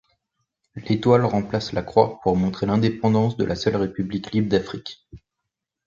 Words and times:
L’étoile 0.73 1.25
remplace 1.25 1.73
la 1.73 1.83
croix 1.83 2.19
pour 2.23 2.35
montrer 2.35 2.65
l’indépendance 2.65 3.37
de 3.37 3.43
la 3.45 3.53
seule 3.55 3.75
République 3.75 4.31
libre 4.31 4.49
d’Afrique. 4.49 5.05